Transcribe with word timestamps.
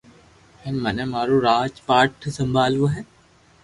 ھي 0.61 0.69
مني 0.83 1.05
مارو 1.11 1.35
راج 1.47 1.73
پاٺ 1.87 2.09
سمڀالووُ 2.37 2.85
ھي 2.93 3.01